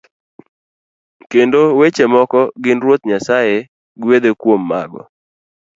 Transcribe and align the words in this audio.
Kendo 1.31 1.61
weche 1.79 2.05
moko 2.13 2.39
gin 2.63 2.79
Ruoth 2.83 3.03
Nyasaye 3.09 3.57
gwedhe 4.01 4.31
kuom 4.41 4.61
mago. 4.69 5.01